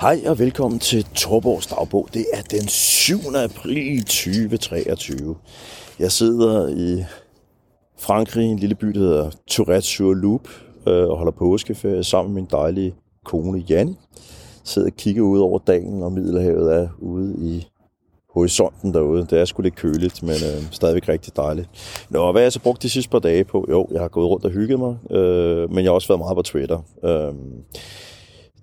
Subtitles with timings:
[0.00, 2.08] Hej og velkommen til Torborgs dagbog.
[2.14, 3.16] Det er den 7.
[3.34, 5.36] april 2023.
[5.98, 7.04] Jeg sidder i
[7.98, 10.48] Frankrig, en lille by, der hedder Tourette-sur-Loup,
[10.86, 12.94] øh, og holder påskeferie sammen med min dejlige
[13.24, 13.96] kone Jan.
[14.64, 17.66] Sidder og kigger ud over dagen, og Middelhavet er ude i
[18.34, 19.26] horisonten derude.
[19.30, 21.68] Det er sgu lidt køligt, men øh, stadigvæk rigtig dejligt.
[22.10, 23.66] Nå, hvad har jeg så brugt de sidste par dage på?
[23.70, 26.36] Jo, jeg har gået rundt og hygget mig, øh, men jeg har også været meget
[26.36, 26.78] på Twitter.
[27.04, 27.34] Øh,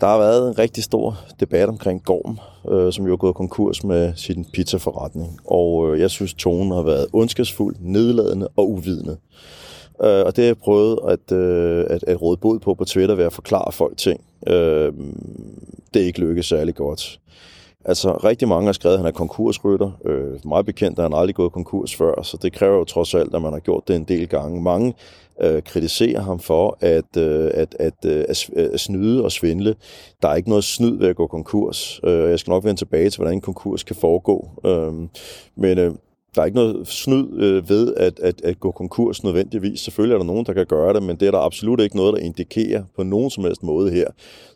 [0.01, 2.39] der har været en rigtig stor debat omkring Gorm,
[2.71, 5.39] øh, som jo er gået konkurs med sin pizzaforretning.
[5.45, 9.17] Og øh, jeg synes, tonen har været ondskabsfuld, nedladende og uvidende.
[10.03, 13.15] Øh, og det har jeg prøvet at, øh, at, at råde bod på på Twitter
[13.15, 14.21] ved at forklare folk ting.
[14.47, 14.93] Øh,
[15.93, 17.19] det er ikke lykkedes særlig godt.
[17.87, 19.91] Altså, rigtig mange har skrevet, at han er konkursrytter.
[20.05, 23.35] Øh, meget bekendt, at han aldrig gået konkurs før, så det kræver jo trods alt,
[23.35, 24.61] at man har gjort det en del gange.
[24.61, 24.93] Mange
[25.41, 29.75] øh, kritiserer ham for at, øh, at, at, øh, at, at snyde og svindle.
[30.21, 31.99] Der er ikke noget snyd ved at gå konkurs.
[32.03, 34.47] Øh, jeg skal nok vende tilbage til, hvordan en konkurs kan foregå.
[34.65, 34.93] Øh,
[35.55, 35.91] men øh,
[36.37, 39.79] der er ikke noget snyd øh, ved at, at, at gå konkurs nødvendigvis.
[39.79, 42.13] Selvfølgelig er der nogen, der kan gøre det, men det er der absolut ikke noget,
[42.13, 44.07] der indikerer på nogen som helst måde her.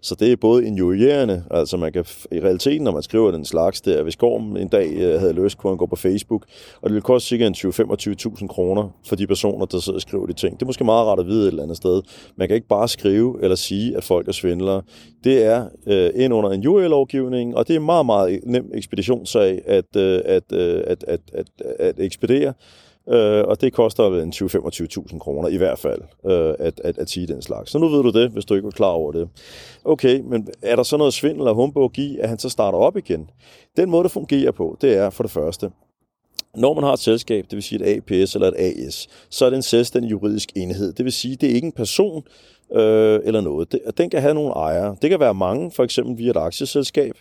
[0.02, 3.82] Så det er både injurierende, altså man kan i realiteten, når man skriver den slags
[3.82, 6.46] der, hvis Gorm en dag øh, havde lyst, kunne han gå på Facebook,
[6.82, 10.34] og det ville koste cirka 20-25.000 kroner for de personer, der sidder og skriver de
[10.34, 10.54] ting.
[10.54, 12.02] Det er måske meget rart at vide et eller andet sted.
[12.36, 14.82] Man kan ikke bare skrive eller sige, at folk er svindlere.
[15.24, 19.96] Det er øh, ind under en jurylovgivning, og det er meget, meget nem ekspeditionssag at,
[19.98, 22.54] øh, at, øh, at, at, at, at at ekspedere.
[23.10, 27.28] Øh, og det koster en 20-25.000 kroner i hvert fald øh, at, at, at sige
[27.28, 27.72] den slags.
[27.72, 29.30] Så nu ved du det, hvis du ikke var klar over det.
[29.86, 32.98] Okay, men er der så noget svindel og humbug i, at han så starter op
[32.98, 33.30] igen?
[33.78, 35.72] Den måde, det fungerer på, det er for det første,
[36.56, 39.50] når man har et selskab, det vil sige et APS eller et AS, så er
[39.50, 40.94] det en selvstændig juridisk enhed.
[40.94, 42.24] Det vil sige, det er ikke en person
[42.76, 43.72] øh, eller noget.
[43.72, 44.96] Det, den kan have nogle ejere.
[45.02, 47.16] Det kan være mange, for eksempel via et aktieselskab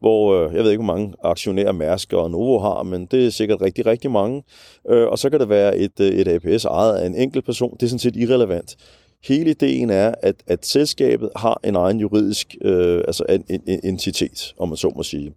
[0.00, 3.30] hvor øh, jeg ved ikke, hvor mange aktionærer Mærsk og Novo har, men det er
[3.30, 4.42] sikkert rigtig, rigtig mange.
[4.88, 7.76] Øh, og så kan det være et, øh, et APS ejet af en enkelt person.
[7.80, 8.76] Det er sådan set irrelevant.
[9.24, 13.80] Hele ideen er, at, at selskabet har en egen juridisk øh, altså en, en, en
[13.84, 15.32] entitet, om man så må sige.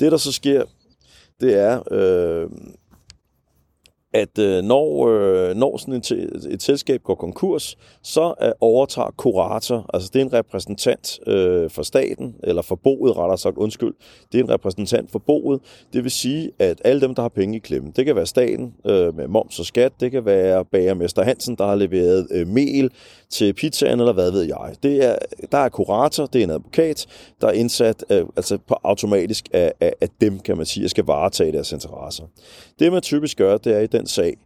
[0.00, 0.64] Det, der så sker,
[1.40, 2.50] det er, øh,
[4.14, 6.12] at øh, når, øh, når sådan et,
[6.50, 11.82] et selskab går konkurs, så øh, overtager kurator, altså det er en repræsentant øh, for
[11.82, 13.94] staten, eller for boet rettere sagt, undskyld,
[14.32, 15.60] det er en repræsentant for boet.
[15.92, 18.74] Det vil sige, at alle dem, der har penge i klemme, det kan være staten
[18.86, 22.90] øh, med moms og skat, det kan være bagermester Hansen, der har leveret øh, mel
[23.30, 24.74] til pizzaen, eller hvad ved jeg.
[24.82, 25.16] Det er,
[25.52, 27.06] der er kurator, det er en advokat,
[27.40, 30.90] der er indsat øh, altså på automatisk af, af, af dem, kan man sige, at
[30.90, 32.24] skal varetage deres interesser.
[32.78, 34.36] Det man typisk gør, det er i den sag,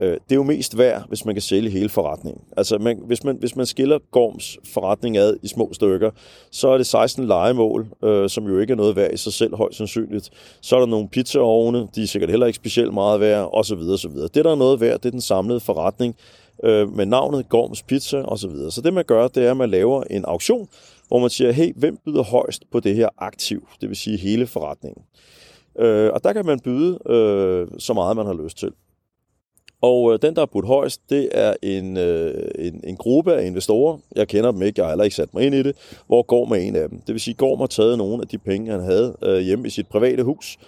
[0.00, 2.42] øh, det er jo mest værd, hvis man kan sælge hele forretningen.
[2.56, 6.10] Altså man, hvis, man, hvis man skiller Gorms forretning ad i små stykker,
[6.50, 9.56] så er det 16 legemål, øh, som jo ikke er noget værd i sig selv
[9.56, 10.30] højst sandsynligt.
[10.60, 13.78] Så er der nogle pizzaovne, de er sikkert heller ikke specielt meget værd, osv.
[13.78, 14.10] osv.
[14.10, 16.16] Det, der er noget værd, det er den samlede forretning
[16.64, 18.50] øh, med navnet Gorms Pizza osv.
[18.50, 20.68] Så, så det man gør, det er, at man laver en auktion,
[21.08, 24.46] hvor man siger, hey, hvem byder højst på det her aktiv, det vil sige hele
[24.46, 25.02] forretningen.
[25.78, 28.72] Øh, og der kan man byde øh, så meget, man har lyst til.
[29.82, 33.46] Og øh, den, der er budt højst, det er en, øh, en, en gruppe af
[33.46, 33.98] investorer.
[34.16, 36.44] Jeg kender dem ikke, jeg har heller ikke sat mig ind i det, hvor går
[36.44, 36.98] med en af dem.
[36.98, 39.70] Det vil sige, går har taget nogle af de penge, han havde øh, hjemme i
[39.70, 40.58] sit private hus,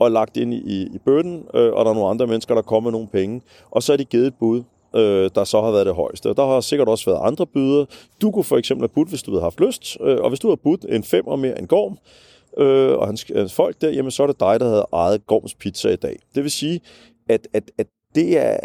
[0.00, 2.90] og lagt ind i, i bøtten, øh, og der er nogle andre mennesker, der kommer
[2.90, 3.42] med nogle penge.
[3.70, 4.62] Og så er de givet et bud,
[4.96, 6.34] øh, der så har været det højeste.
[6.34, 7.84] Der har sikkert også været andre byder.
[8.22, 10.48] Du kunne for eksempel have budt, hvis du havde haft lyst, øh, og hvis du
[10.48, 11.98] havde budt en femmer mere end Gorm,
[12.58, 15.54] øh, og hans, hans folk der, jamen så er det dig, der havde ejet Gorms
[15.54, 16.16] Pizza i dag.
[16.34, 16.80] Det vil sige,
[17.28, 18.56] at, at, at det er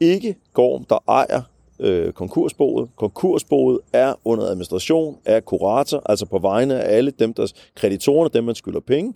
[0.00, 1.42] ikke Gorm, der ejer
[1.80, 2.90] øh, konkursboet.
[2.96, 8.44] Konkursboet er under administration af kurator, altså på vegne af alle dem, der kreditorerne, dem
[8.44, 9.14] man skylder penge.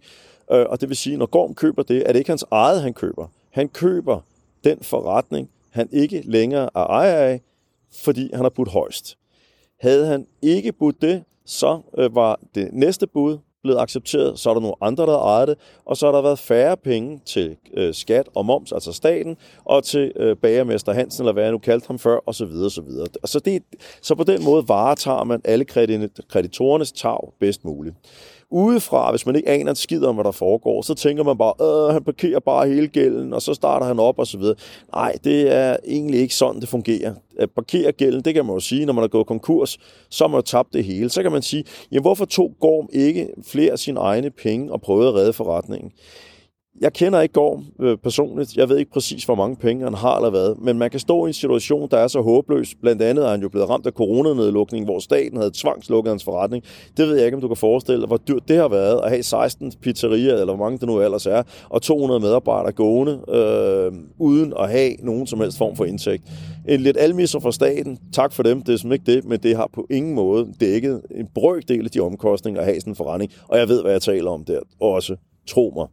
[0.52, 2.94] Øh, og det vil sige, når Gorm køber det, er det ikke hans eget, han
[2.94, 3.26] køber.
[3.50, 4.20] Han køber
[4.64, 7.40] den forretning, han ikke længere er ejer af,
[7.92, 9.18] fordi han har budt højst.
[9.80, 14.54] Havde han ikke budt det, så øh, var det næste bud blevet accepteret, så er
[14.54, 17.94] der nogle andre, der ejer det, og så har der været færre penge til øh,
[17.94, 21.86] skat og moms, altså staten, og til øh, bagermester Hansen, eller hvad jeg nu kaldte
[21.86, 23.06] ham før, og så videre, og så videre.
[23.24, 23.62] Så, det,
[24.02, 25.64] så på den måde varetager man alle
[26.28, 27.96] kreditorernes tag bedst muligt
[28.50, 31.54] udefra, hvis man ikke aner en skid om, hvad der foregår, så tænker man bare,
[31.88, 34.54] øh, han parkerer bare hele gælden, og så starter han op og så videre.
[34.94, 37.14] Nej, det er egentlig ikke sådan, det fungerer.
[37.38, 39.78] At parkere gælden, det kan man jo sige, når man er gået konkurs,
[40.10, 41.10] så har man jo tabt det hele.
[41.10, 44.80] Så kan man sige, jamen hvorfor tog Gorm ikke flere af sine egne penge og
[44.80, 45.92] prøvede at redde forretningen?
[46.80, 48.56] Jeg kender ikke Gorm øh, personligt.
[48.56, 50.54] Jeg ved ikke præcis, hvor mange penge han har eller hvad.
[50.54, 52.74] Men man kan stå i en situation, der er så håbløs.
[52.82, 56.64] Blandt andet er han jo blevet ramt af coronanedlukning, hvor staten havde tvangslukket hans forretning.
[56.96, 59.10] Det ved jeg ikke, om du kan forestille dig, hvor dyrt det har været at
[59.10, 63.92] have 16 pizzerier, eller hvor mange det nu ellers er, og 200 medarbejdere gående, øh,
[64.18, 66.24] uden at have nogen som helst form for indtægt.
[66.68, 67.98] En lidt almisser fra staten.
[68.12, 68.62] Tak for dem.
[68.62, 71.90] Det er som ikke det, men det har på ingen måde dækket en brøkdel af
[71.90, 73.32] de omkostninger at have sådan en forretning.
[73.48, 75.16] Og jeg ved, hvad jeg taler om der også.
[75.48, 75.86] Tro mig.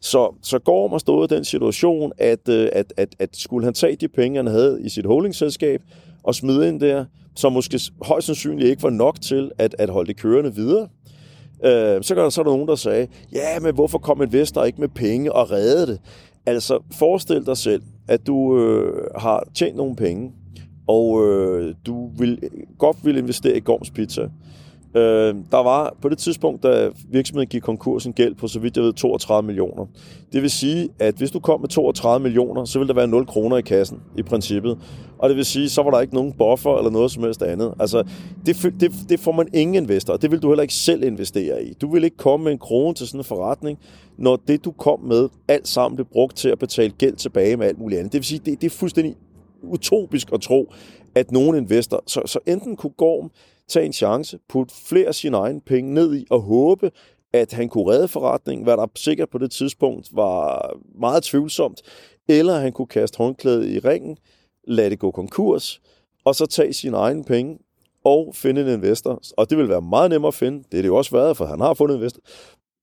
[0.00, 3.74] Så, så Gorm har stået i den situation, at, øh, at, at, at skulle han
[3.74, 5.82] tage de penge, han havde i sit holdingselskab,
[6.22, 7.04] og smide ind der,
[7.36, 10.88] som måske højst sandsynligt ikke var nok til at, at holde det kørende videre,
[11.64, 14.80] øh, så, der, så er der nogen, der sagde, ja, men hvorfor kom investor ikke
[14.80, 16.00] med penge og redde det?
[16.46, 20.32] Altså, forestil dig selv, at du øh, har tjent nogle penge,
[20.86, 22.38] og øh, du vil
[22.78, 24.28] godt vil investere i Gorms Pizza.
[24.94, 28.84] Øh, der var på det tidspunkt, da virksomheden gik konkursen gæld på, så vidt jeg
[28.84, 29.86] ved, 32 millioner.
[30.32, 33.26] Det vil sige, at hvis du kom med 32 millioner, så ville der være 0
[33.26, 34.78] kroner i kassen, i princippet.
[35.18, 37.74] Og det vil sige, så var der ikke nogen buffer eller noget som helst andet.
[37.80, 38.04] Altså,
[38.46, 41.64] det, det, det får man ingen investor, og det vil du heller ikke selv investere
[41.64, 41.72] i.
[41.72, 43.78] Du vil ikke komme med en krone til sådan en forretning,
[44.18, 47.66] når det, du kom med, alt sammen blev brugt til at betale gæld tilbage med
[47.66, 48.12] alt muligt andet.
[48.12, 49.14] Det vil sige, det, det er fuldstændig
[49.62, 50.72] utopisk at tro,
[51.14, 53.30] at nogen investor, så, så enten kunne Gorm
[53.70, 56.90] tage en chance, putte flere af sine egne penge ned i og håbe,
[57.32, 60.70] at han kunne redde forretningen, hvad der sikkert på det tidspunkt var
[61.00, 61.82] meget tvivlsomt,
[62.28, 64.16] eller han kunne kaste håndklædet i ringen,
[64.68, 65.80] lade det gå konkurs,
[66.24, 67.58] og så tage sine egne penge
[68.04, 69.22] og finde en investor.
[69.36, 70.64] Og det vil være meget nemmere at finde.
[70.72, 72.22] Det er det jo også været, for han har fundet en investor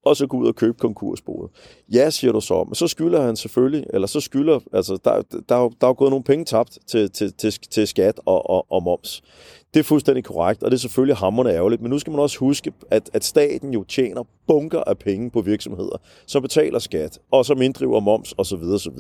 [0.08, 1.52] og så gå ud og købe konkursboet.
[1.94, 5.40] Ja, siger du så, men så skylder han selvfølgelig, eller så skylder, altså der, der,
[5.50, 8.72] der, der er jo gået nogle penge tabt til, til, til, til skat og, og,
[8.72, 9.22] og moms.
[9.74, 12.40] Det er fuldstændig korrekt, og det er selvfølgelig hammerne ærgerligt, men nu skal man også
[12.40, 17.46] huske, at, at staten jo tjener bunker af penge på virksomheder, som betaler skat, og
[17.46, 18.64] som inddriver moms osv.
[18.64, 19.00] osv.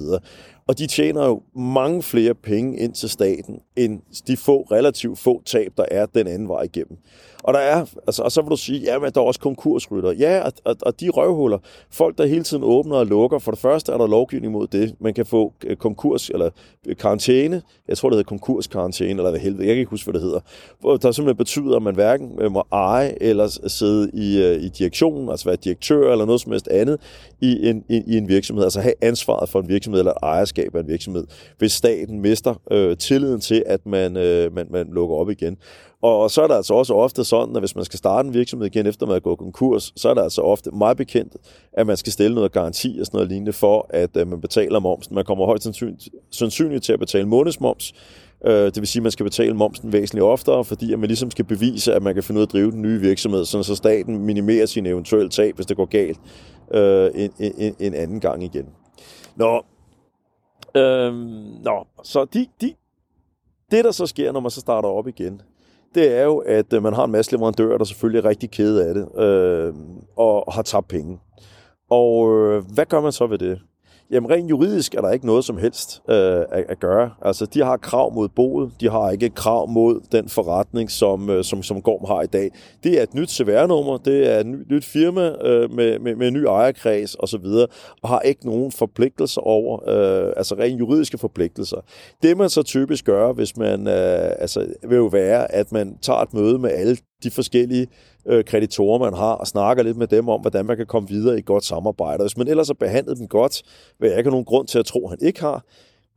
[0.67, 5.41] Og de tjener jo mange flere penge ind til staten, end de få, relativt få
[5.45, 6.97] tab, der er den anden vej igennem.
[7.43, 10.11] Og der er, altså, og så vil du sige, ja, men der er også konkursrytter.
[10.11, 11.57] Ja, og, og, og de røvhuller,
[11.91, 14.95] folk der hele tiden åbner og lukker, for det første er der lovgivning mod det.
[14.99, 16.49] Man kan få øh, konkurs eller
[16.87, 20.13] øh, karantæne, jeg tror det hedder konkurskarantæne, eller hvad helvede, jeg kan ikke huske, hvad
[20.13, 20.39] det hedder,
[20.83, 25.29] der simpelthen betyder, at man hverken øh, må eje eller sidde i, øh, i direktionen,
[25.29, 26.99] altså være direktør eller noget som helst andet
[27.41, 30.79] i en, i, i en virksomhed, altså have ansvaret for en virksomhed eller ejerskab af
[30.79, 31.27] en virksomhed,
[31.57, 35.57] hvis staten mister øh, tilliden til, at man, øh, man, man lukker op igen.
[36.01, 38.67] Og så er der altså også ofte sådan, at hvis man skal starte en virksomhed
[38.67, 41.33] igen efter man er gået konkurs, så er der altså ofte meget bekendt,
[41.73, 44.79] at man skal stille noget garanti og sådan noget lignende for, at øh, man betaler
[44.79, 45.15] momsen.
[45.15, 47.93] Man kommer højt sandsynligt, sandsynligt til at betale månedsmoms,
[48.45, 51.31] Øh, det vil sige, at man skal betale momsen væsentligt oftere, fordi at man ligesom
[51.31, 53.75] skal bevise, at man kan finde ud af at drive den nye virksomhed, sådan så
[53.75, 56.19] staten minimerer sin eventuelle tab, hvis det går galt
[56.73, 58.65] øh, en, en, en anden gang igen.
[59.35, 59.65] Nå,
[60.75, 61.13] øh,
[61.63, 62.73] nå så de, de,
[63.71, 65.41] det, der så sker, når man så starter op igen,
[65.95, 68.87] det er jo, at øh, man har en masse leverandører, der selvfølgelig er rigtig kede
[68.87, 69.73] af det, øh,
[70.17, 71.19] og har tabt penge.
[71.89, 73.59] Og øh, hvad gør man så ved det?
[74.11, 77.11] Jamen rent juridisk er der ikke noget som helst øh, at, at gøre.
[77.21, 81.43] Altså de har krav mod boet, de har ikke krav mod den forretning, som, øh,
[81.43, 82.51] som, som Gorm har i dag.
[82.83, 86.27] Det er et nyt CVR-nummer, det er et nyt, nyt firma øh, med, med, med
[86.27, 87.69] en ny ejerkreds osv., og,
[88.01, 91.77] og har ikke nogen forpligtelser over, øh, altså rent juridiske forpligtelser.
[92.23, 96.19] Det man så typisk gør, hvis man, øh, altså vil jo være, at man tager
[96.19, 97.87] et møde med alle de forskellige
[98.25, 101.35] øh, kreditorer, man har, og snakker lidt med dem om, hvordan man kan komme videre
[101.35, 102.23] i et godt samarbejde.
[102.23, 103.63] Hvis man ellers har behandlet dem godt,
[103.97, 105.63] hvad jeg ikke har nogen grund til at tro, at han ikke har,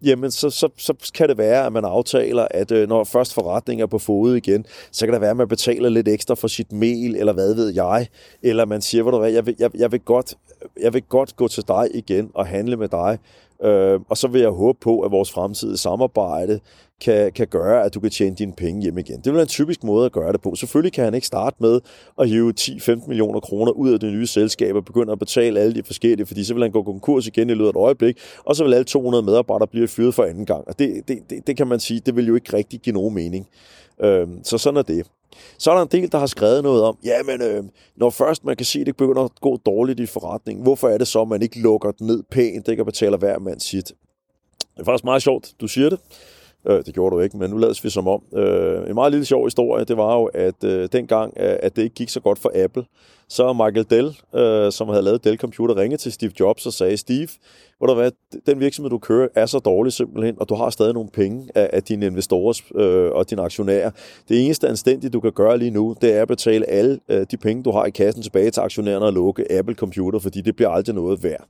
[0.02, 3.82] jamen så, så, så kan det være, at man aftaler, at øh, når først forretningen
[3.82, 6.72] er på fod igen, så kan det være, at man betaler lidt ekstra for sit
[6.72, 8.06] mail, eller hvad ved jeg,
[8.42, 10.34] eller man siger, hvor du hvad, jeg vil, jeg, jeg, vil godt,
[10.80, 13.18] jeg vil godt gå til dig igen og handle med dig,
[13.64, 16.60] Øh, og så vil jeg håbe på, at vores fremtidige samarbejde
[17.00, 19.16] kan, kan gøre, at du kan tjene dine penge hjem igen.
[19.16, 20.54] Det vil være en typisk måde at gøre det på.
[20.54, 21.80] Selvfølgelig kan han ikke starte med
[22.18, 25.74] at hive 10-15 millioner kroner ud af det nye selskab og begynde at betale alle
[25.74, 28.56] de forskellige, fordi så vil han gå konkurs igen i løbet af et øjeblik, og
[28.56, 30.68] så vil alle 200 medarbejdere blive fyret for anden gang.
[30.68, 33.14] Og det, det, det, det kan man sige, det vil jo ikke rigtig give nogen
[33.14, 33.46] mening.
[34.02, 35.06] Øh, så sådan er det.
[35.58, 37.64] Så er der en del, der har skrevet noget om, ja, men øh,
[37.96, 40.98] når først man kan se, at det begynder at gå dårligt i forretningen, hvorfor er
[40.98, 43.92] det så, at man ikke lukker den ned pænt, ikke betaler hver mand sit?
[44.58, 46.00] Det er faktisk meget sjovt, du siger det.
[46.66, 48.22] Øh, det gjorde du ikke, men nu lader vi som om.
[48.34, 51.94] Øh, en meget lille sjov historie, det var jo, at øh, dengang, at det ikke
[51.94, 52.84] gik så godt for Apple,
[53.30, 56.96] så Michael Dell, øh, som havde lavet Dell Computer, ringede til Steve Jobs og sagde,
[56.96, 57.28] Steve,
[57.78, 58.10] hvor der hvad,
[58.46, 61.70] den virksomhed, du kører, er så dårlig simpelthen, og du har stadig nogle penge af,
[61.72, 63.90] af dine investorer øh, og dine aktionærer.
[64.28, 67.36] Det eneste anstændige, du kan gøre lige nu, det er at betale alle øh, de
[67.36, 70.70] penge, du har i kassen tilbage til aktionærerne og lukke Apple Computer, fordi det bliver
[70.70, 71.44] aldrig noget værd.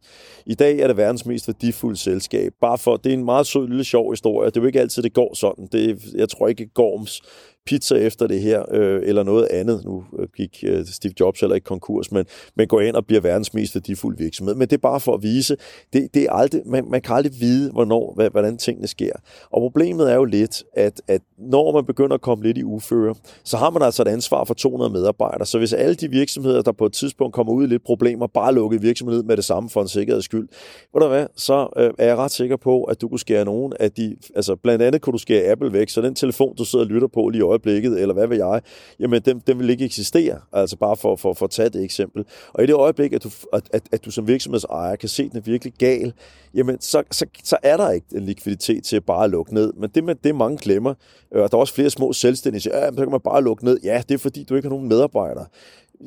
[0.47, 2.53] I dag er det verdens mest værdifulde selskab.
[2.61, 4.51] Bare for, det er en meget sød lille sjov historie.
[4.51, 5.69] Det er jo ikke altid, det går sådan.
[5.73, 7.23] Det, jeg tror ikke, Gorms
[7.71, 9.85] pizza efter det her, øh, eller noget andet.
[9.85, 12.25] Nu øh, gik øh, Steve Jobs heller ikke konkurs, men,
[12.57, 14.55] men går ind og bliver verdens mest værdifulde virksomhed.
[14.55, 15.57] Men det er bare for at vise,
[15.93, 19.13] det, det er aldrig, man, man kan aldrig vide, hvornår, hvordan tingene sker.
[19.51, 23.15] Og problemet er jo lidt, at, at når man begynder at komme lidt i uføre,
[23.45, 25.47] så har man altså et ansvar for 200 medarbejdere.
[25.47, 28.55] Så hvis alle de virksomheder, der på et tidspunkt kommer ud i lidt problemer, bare
[28.55, 30.49] lukker virksomheden med det samme for en sikkerheds skyld,
[30.95, 33.73] ved du hvad, så øh, er jeg ret sikker på, at du kunne skære nogen
[33.81, 36.85] af de, altså blandt andet kunne du skære Apple væk, så den telefon, du sidder
[36.85, 38.61] og lytter på lige i øjeblikket, eller hvad ved jeg,
[39.01, 42.25] jamen den, den vil ikke eksistere, altså bare for, for, for at tage det eksempel.
[42.53, 45.31] Og i det øjeblik, at du, at, at, at du som virksomhedsejer kan se, at
[45.31, 46.13] den er virkelig gal,
[46.55, 49.73] jamen så, så, så er der ikke en likviditet til at bare lukke ned.
[49.73, 50.95] Men det man, det mange glemmer,
[51.35, 53.65] øh, og der er også flere små selvstændige, siger, ja, så kan man bare lukke
[53.65, 53.79] ned.
[53.85, 55.47] Ja, det er fordi, du ikke har nogen medarbejdere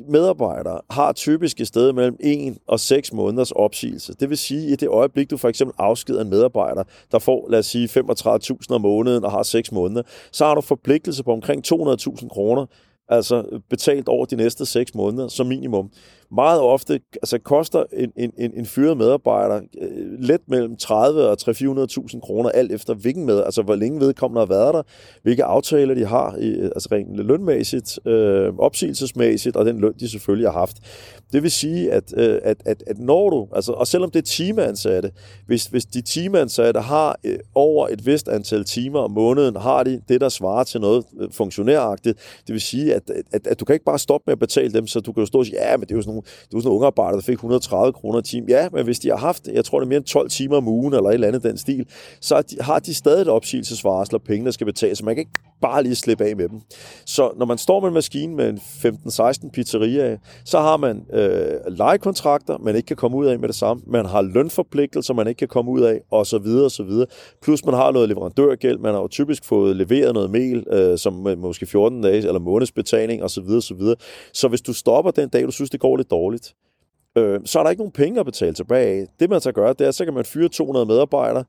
[0.08, 4.14] medarbejdere har typisk et sted mellem 1 og 6 måneders opsigelse.
[4.20, 7.46] Det vil sige, at i det øjeblik, du for eksempel afskeder en medarbejder, der får,
[7.50, 11.32] lad os sige, 35.000 om måneden og har 6 måneder, så har du forpligtelse på
[11.32, 12.66] omkring 200.000 kroner,
[13.08, 15.90] altså betalt over de næste 6 måneder som minimum
[16.34, 21.36] meget ofte altså koster en, en, en, en fyret medarbejder øh, let mellem 30 og
[21.40, 24.82] 300-400.000 kroner, alt efter hvilken med, altså hvor længe vedkommende har været der,
[25.22, 30.48] hvilke aftaler de har, i, altså rent lønmæssigt, øh, opsigelsesmæssigt, og den løn, de selvfølgelig
[30.48, 30.76] har haft.
[31.32, 34.22] Det vil sige, at, øh, at, at, at når du, altså, og selvom det er
[34.22, 35.10] timeansatte,
[35.46, 40.00] hvis, hvis de timeansatte har øh, over et vist antal timer om måneden, har de
[40.08, 43.74] det, der svarer til noget øh, funktionæragtigt, det vil sige, at, at, at du kan
[43.74, 45.76] ikke bare stoppe med at betale dem, så du kan jo stå og sige, ja,
[45.76, 47.92] men det er jo sådan nogle, det er sådan nogle unge arbejdere, der fik 130
[47.92, 48.48] kroner i timen.
[48.48, 50.68] Ja, men hvis de har haft, jeg tror det er mere end 12 timer om
[50.68, 51.86] ugen, eller et eller andet den stil,
[52.20, 55.40] så har de stadig et opsigelsesvarsel, og penge, der skal betales, så man kan ikke
[55.60, 56.60] bare lige slippe af med dem.
[57.06, 61.60] Så når man står med en maskine med en 15-16 pizzeria, så har man øh,
[61.68, 63.82] lejekontrakter, man ikke kan komme ud af med det samme.
[63.86, 67.06] Man har lønforpligtelser, man ikke kan komme ud af, og så videre, og så videre.
[67.42, 71.26] Plus man har noget leverandørgæld, man har jo typisk fået leveret noget mel, øh, som
[71.26, 73.96] øh, måske 14 dage eller månedsbetaling, og så videre, og så videre.
[74.32, 76.54] Så hvis du stopper den dag, du synes, det går lidt dårligt,
[77.18, 79.06] øh, så er der ikke nogen penge at betale tilbage af.
[79.20, 81.44] Det man så gør, det er, så kan man fyre 200 medarbejdere,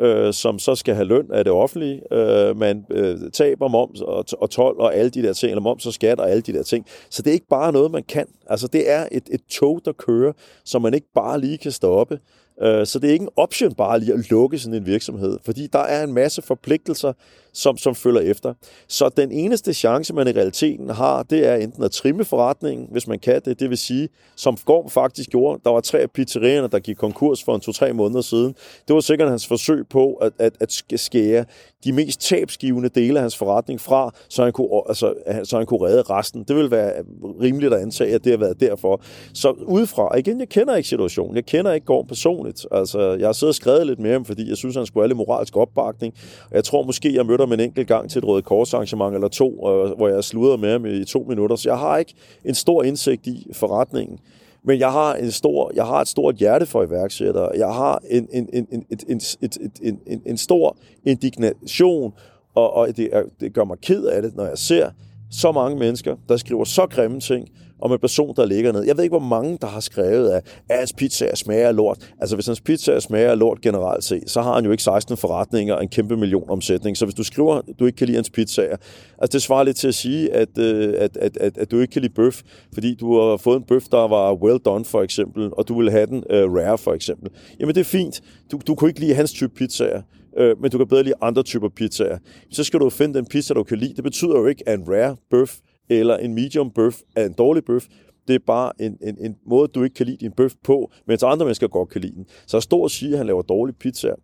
[0.00, 2.14] øh, som så skal have løn af det offentlige.
[2.14, 5.86] Øh, man øh, taber moms og, og 12 og alle de der ting, eller moms
[5.86, 6.86] og skat og alle de der ting.
[7.10, 8.26] Så det er ikke bare noget, man kan.
[8.46, 10.32] Altså det er et, et tog, der kører,
[10.64, 12.18] som man ikke bare lige kan stoppe.
[12.62, 15.66] Øh, så det er ikke en option bare lige at lukke sådan en virksomhed, fordi
[15.66, 17.12] der er en masse forpligtelser,
[17.52, 18.54] som, som følger efter.
[18.88, 23.06] Så den eneste chance, man i realiteten har, det er enten at trimme forretningen, hvis
[23.06, 23.60] man kan det.
[23.60, 27.44] Det vil sige, som Gorm faktisk gjorde, der var tre af pizzerierne, der gik konkurs
[27.44, 28.54] for en to-tre måneder siden.
[28.88, 31.44] Det var sikkert hans forsøg på at, at, at skære
[31.84, 35.14] de mest tabsgivende dele af hans forretning fra, så han kunne, altså,
[35.44, 36.44] så han kunne redde resten.
[36.48, 36.92] Det vil være
[37.40, 39.02] rimeligt at antage, at det har været derfor.
[39.34, 41.36] Så udefra, og igen, jeg kender ikke situationen.
[41.36, 42.66] Jeg kender ikke Gorm personligt.
[42.72, 45.16] Altså, jeg har siddet og skrevet lidt mere, fordi jeg synes, han skulle have lidt
[45.16, 46.14] moralsk opbakning.
[46.50, 49.28] Jeg tror måske, jeg mødte ham en enkelt gang til et Røde Kors arrangement eller
[49.28, 49.50] to,
[49.96, 51.56] hvor jeg sludrede med ham i to minutter.
[51.56, 54.18] Så jeg har ikke en stor indsigt i forretningen.
[54.64, 57.50] Men jeg har, en stor, jeg har et stort hjerte for iværksættere.
[57.56, 59.50] Jeg har en, en, en, en, en, en,
[59.82, 62.12] en, en, en stor indignation,
[62.54, 64.90] og, og det, det gør mig ked af det, når jeg ser
[65.30, 67.48] så mange mennesker, der skriver så grimme ting,
[67.82, 68.82] om en person, der ligger ned.
[68.82, 72.12] Jeg ved ikke, hvor mange, der har skrevet, at, hans pizza smager lort.
[72.20, 75.74] Altså, hvis hans pizza smager lort generelt set, så har han jo ikke 16 forretninger
[75.74, 76.96] og en kæmpe million omsætning.
[76.96, 78.76] Så hvis du skriver, at du ikke kan lide hans pizzaer,
[79.18, 81.92] altså det svarer lidt til at sige, at, øh, at, at, at, at du ikke
[81.92, 82.42] kan lide bøf,
[82.74, 85.90] fordi du har fået en bøf, der var well done, for eksempel, og du vil
[85.90, 87.30] have den uh, rare, for eksempel.
[87.60, 88.20] Jamen, det er fint.
[88.52, 90.02] Du, du kunne ikke lide hans type pizzaer
[90.38, 92.18] øh, men du kan bedre lide andre typer pizzaer.
[92.50, 93.94] Så skal du finde den pizza, du kan lide.
[93.94, 95.56] Det betyder jo ikke, at en rare bøf
[95.90, 97.86] eller en medium bøf er en dårlig bøf.
[98.28, 101.22] Det er bare en, en, en måde, du ikke kan lide din bøf på, mens
[101.22, 102.26] andre mennesker godt kan lide den.
[102.46, 104.14] Så at stå og sige, at han laver dårlig pizza,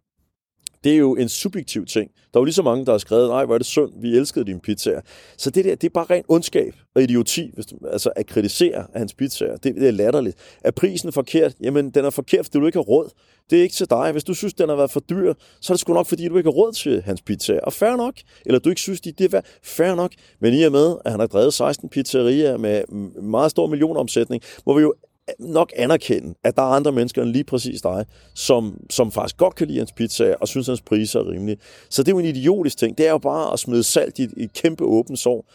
[0.86, 2.10] det er jo en subjektiv ting.
[2.10, 4.16] Der er jo lige så mange, der har skrevet, nej, hvor er det synd, vi
[4.16, 5.00] elskede din pizzaer.
[5.36, 8.86] Så det der, det er bare ren ondskab og idioti, hvis du, altså at kritisere
[8.94, 9.56] hans pizzaer.
[9.56, 10.36] Det, det er latterligt.
[10.64, 11.54] Er prisen forkert?
[11.60, 13.10] Jamen, den er forkert, fordi du ikke har råd.
[13.50, 14.12] Det er ikke til dig.
[14.12, 16.36] Hvis du synes, den har været for dyr, så er det sgu nok, fordi du
[16.36, 17.60] ikke har råd til hans pizzaer.
[17.60, 18.14] Og fair nok.
[18.46, 19.44] Eller du ikke synes, de, det er værd.
[19.62, 20.12] Fair nok.
[20.40, 22.82] Men i og med, at han har drevet 16 pizzerier med
[23.22, 24.94] meget stor millionomsætning, må vi jo
[25.38, 29.54] nok anerkende, at der er andre mennesker end lige præcis dig, som, som faktisk godt
[29.54, 31.58] kan lide hans pizza og synes, hans priser er rimelige.
[31.90, 32.98] Så det er jo en idiotisk ting.
[32.98, 35.46] Det er jo bare at smide salt i et, kæmpe åbent sår.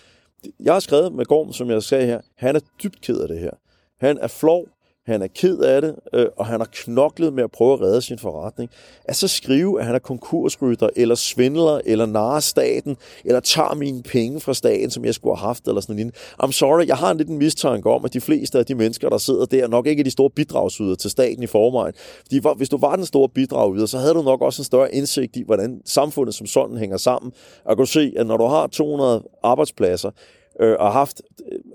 [0.59, 3.39] Jeg har skrevet med Gorm, som jeg sagde her, han er dybt ked af det
[3.39, 3.51] her.
[3.99, 4.67] Han er flov,
[5.11, 8.01] han er ked af det, øh, og han har knoklet med at prøve at redde
[8.01, 8.69] sin forretning,
[9.05, 14.03] at så skrive, at han er konkursrytter, eller svindler, eller narer staten, eller tager mine
[14.03, 16.15] penge fra staten, som jeg skulle have haft, eller sådan noget.
[16.43, 19.17] I'm sorry, jeg har en liten mistanke om, at de fleste af de mennesker, der
[19.17, 21.93] sidder der, nok ikke er de store bidragsyder til staten i forvejen.
[21.97, 25.35] Fordi hvis du var den store bidragyder, så havde du nok også en større indsigt
[25.35, 27.31] i, hvordan samfundet som sådan hænger sammen,
[27.65, 30.11] og kunne se, at når du har 200 arbejdspladser,
[30.59, 31.21] øh, og har haft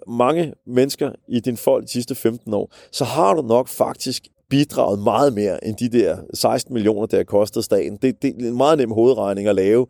[0.08, 4.98] mange mennesker i din folk de sidste 15 år, så har du nok faktisk bidraget
[4.98, 7.98] meget mere end de der 16 millioner, der har kostet staten.
[8.02, 9.86] Det, det er en meget nem hovedregning at lave,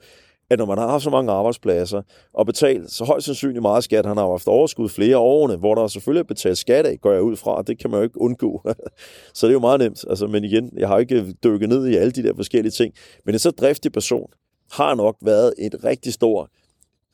[0.50, 2.02] at når man har haft så mange arbejdspladser
[2.34, 5.86] og betalt så højst sandsynligt meget skat, han har haft overskud flere årene, hvor der
[5.86, 8.62] selvfølgelig er betalt skat af, går jeg ud fra, det kan man jo ikke undgå.
[9.34, 10.04] så det er jo meget nemt.
[10.10, 12.94] Altså, men igen, jeg har ikke dykket ned i alle de der forskellige ting.
[13.24, 14.30] Men en så driftig person
[14.72, 16.50] har nok været et rigtig stor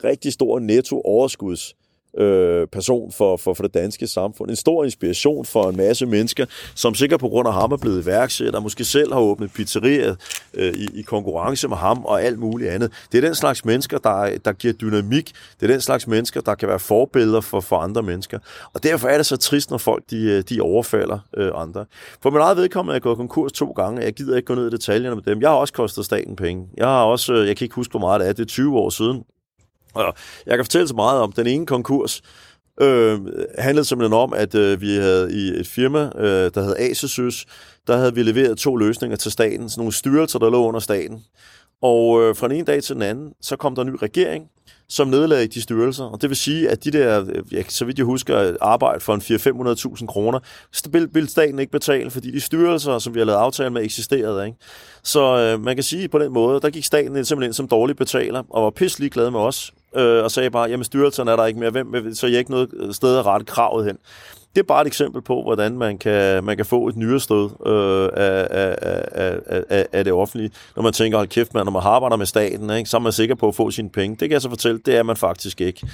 [0.04, 1.74] rigtig stor netto overskuds
[2.18, 4.50] øh, person for, for, for det danske samfund.
[4.50, 8.04] En stor inspiration for en masse mennesker, som sikkert på grund af ham er blevet
[8.04, 10.16] iværksætter, måske selv har åbnet pizzeriet
[10.54, 12.92] øh, i, i konkurrence med ham og alt muligt andet.
[13.12, 15.32] Det er den slags mennesker, der, der giver dynamik.
[15.60, 18.38] Det er den slags mennesker, der kan være forbilleder for, for andre mennesker.
[18.74, 21.84] Og derfor er det så trist, når folk de, øh, de overfalder øh, andre.
[22.22, 24.02] For min eget vedkommende er jeg gået konkurs to gange.
[24.02, 25.40] Jeg gider ikke gå ned i detaljerne med dem.
[25.40, 26.66] Jeg har også kostet staten penge.
[26.76, 28.32] Jeg har også, øh, jeg kan ikke huske, hvor meget det er.
[28.32, 29.24] Det er 20 år siden.
[29.94, 30.14] Og
[30.46, 32.22] jeg kan fortælle så meget om den ene konkurs,
[32.80, 33.20] øh,
[33.58, 37.46] handlede simpelthen om, at øh, vi havde i et firma, øh, der hed Asesys,
[37.86, 41.24] der havde vi leveret to løsninger til staten, sådan nogle styrelser, der lå under staten.
[41.82, 44.48] Og øh, fra den ene dag til den anden, så kom der en ny regering,
[44.88, 46.04] som nedlagde de styrelser.
[46.04, 49.14] Og det vil sige, at de der, øh, jeg, så vidt jeg husker, arbejde for
[49.14, 49.20] en
[50.00, 50.38] 400-500.000 kroner,
[50.72, 54.46] så ville staten ikke betale, fordi de styrelser, som vi har lavet aftale med, eksisterede.
[54.46, 54.58] Ikke?
[55.02, 57.96] Så øh, man kan sige på den måde, der gik staten simpelthen ind som dårlig
[57.96, 61.46] betaler, og var pisselig glad med os, øh, og sagde bare, jamen styrelsen er der
[61.46, 63.98] ikke mere, hvem, så jeg ikke noget øh, sted at rette kravet hen.
[64.54, 68.08] Det er bare et eksempel på, hvordan man kan, man kan få et nyrestød øh,
[68.14, 68.76] af, af,
[69.12, 70.50] af, af, af det offentlige.
[70.76, 73.12] Når man tænker, hold kæft, man, når man arbejder med staten, ikke, så er man
[73.12, 74.16] sikker på at få sine penge.
[74.20, 75.86] Det kan jeg så fortælle, det er man faktisk ikke.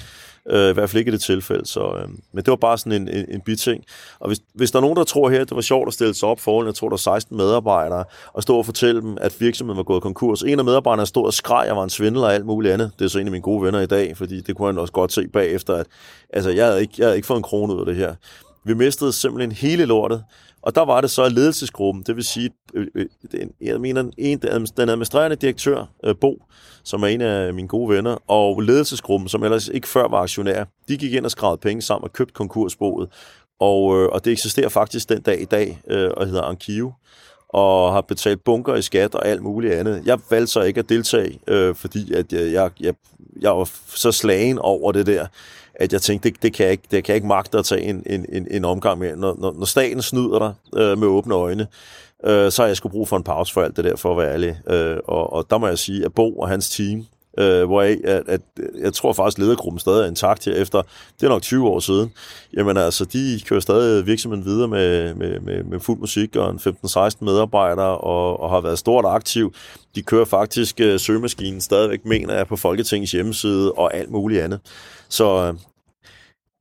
[0.49, 1.65] Øh, I hvert fald ikke i det tilfælde.
[1.65, 3.83] Så, øh, men det var bare sådan en, en, en biting.
[4.19, 6.13] Og hvis, hvis der er nogen, der tror her, at det var sjovt at stille
[6.13, 8.03] sig op foran, jeg tror, der er 16 medarbejdere,
[8.33, 10.41] og stå og fortælle dem, at virksomheden var gået konkurs.
[10.41, 12.91] En af medarbejderne stod og skreg, jeg var en svindler og alt muligt andet.
[12.99, 14.93] Det er så en af mine gode venner i dag, fordi det kunne han også
[14.93, 15.85] godt se bagefter, at
[16.33, 18.15] altså, jeg, havde ikke, jeg havde ikke fået en krone ud af det her.
[18.63, 20.23] Vi mistede simpelthen hele lortet.
[20.61, 23.05] Og der var det så ledelsesgruppen, det vil sige, øh, øh,
[23.61, 24.39] jeg mener, en,
[24.77, 26.43] den administrerende direktør, øh, Bo,
[26.83, 30.63] som er en af mine gode venner, og ledelsesgruppen, som ellers ikke før var aktionær,
[30.87, 33.09] de gik ind og skrev penge sammen og købte konkursboet.
[33.59, 35.81] Og, og det eksisterer faktisk den dag i dag,
[36.17, 36.93] og hedder Ankiv
[37.49, 40.01] og har betalt bunker i skat og alt muligt andet.
[40.05, 42.93] Jeg valgte så ikke at deltage, øh, fordi at jeg, jeg, jeg,
[43.41, 45.27] jeg var så slagen over det der,
[45.79, 47.81] at jeg tænkte, det, det, kan, jeg ikke, det kan jeg ikke magte at tage
[47.81, 49.15] en, en, en, en omgang med.
[49.15, 51.67] Når, når, når staten snyder dig øh, med åbne øjne,
[52.25, 54.17] øh, så har jeg skulle bruge for en pause for alt det der, for at
[54.17, 54.59] være ærlig.
[54.69, 57.05] Øh, og, og der må jeg sige, at Bo og hans team,
[57.37, 58.41] øh, hvor jeg, at, at,
[58.79, 60.81] jeg tror faktisk, at ledergruppen stadig er intakt her efter,
[61.19, 62.11] det er nok 20 år siden.
[62.57, 66.59] Jamen altså, de kører stadig virksomheden videre med, med, med, med fuld musik og en
[66.85, 69.53] 15-16 medarbejdere og, og har været stort aktiv.
[69.95, 74.59] De kører faktisk øh, søgemaskinen stadigvæk, mener jeg, på Folketingets hjemmeside og alt muligt andet.
[75.09, 75.53] Så øh,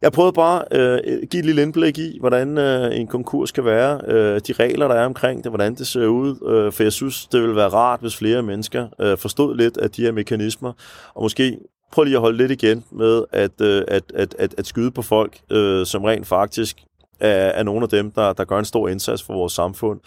[0.03, 3.65] jeg prøvede bare øh, at give et lille indblik i, hvordan øh, en konkurs kan
[3.65, 6.93] være, øh, de regler, der er omkring det, hvordan det ser ud, øh, for jeg
[6.93, 10.73] synes, det ville være rart, hvis flere mennesker øh, forstod lidt af de her mekanismer,
[11.15, 11.59] og måske
[11.93, 15.03] prøv lige at holde lidt igen med at, øh, at, at, at, at skyde på
[15.03, 16.77] folk, øh, som rent faktisk
[17.21, 20.01] er, er nogle af dem, der, der gør en stor indsats for vores samfund,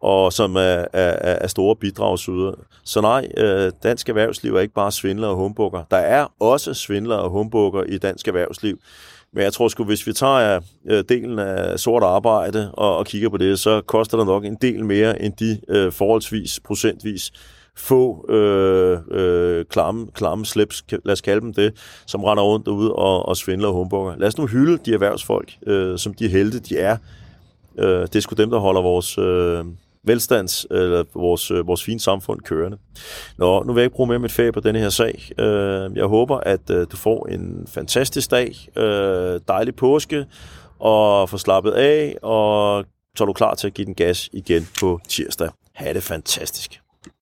[0.00, 2.52] og som er, er, er store bidragsyder.
[2.84, 5.82] Så nej, øh, dansk erhvervsliv er ikke bare svindler og humbukker.
[5.90, 8.78] Der er også svindler og humbukker i dansk erhvervsliv.
[9.34, 13.28] Men jeg tror sgu, hvis vi tager øh, delen af sort arbejde og, og kigger
[13.28, 17.32] på det, så koster det nok en del mere end de øh, forholdsvis procentvis
[17.76, 21.72] få øh, øh, klamme, klamme slips, lad os kalde dem det,
[22.06, 24.16] som render rundt derude og, og svindler og humbukker.
[24.16, 26.96] Lad os nu hylde de erhvervsfolk, øh, som de helte, de er.
[27.78, 29.64] Øh, det er sgu dem, der holder vores, øh,
[30.04, 32.78] velstands, eller vores, øh, vores fine samfund kørende.
[33.38, 35.30] Nå, nu vil jeg ikke bruge mere mit ferie på denne her sag.
[35.38, 38.54] Øh, jeg håber, at øh, du får en fantastisk dag,
[39.48, 40.26] dejlig påske,
[40.78, 42.84] og får slappet af, og
[43.16, 45.48] så er du klar til at give den gas igen på tirsdag.
[45.74, 46.80] Ha' det fantastisk.